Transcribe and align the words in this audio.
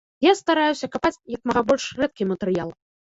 Я 0.25 0.31
стараюся 0.39 0.89
капаць 0.95 1.21
як 1.35 1.41
мага 1.49 1.61
больш 1.73 1.85
рэдкі 2.01 2.29
матэрыял. 2.31 2.69